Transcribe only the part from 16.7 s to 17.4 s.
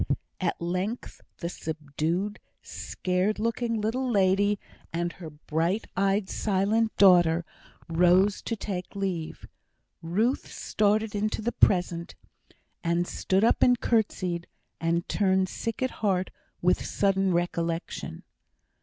sudden